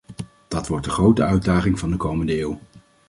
[0.47, 2.59] Dat wordt de grote uitdaging van de komende eeuw.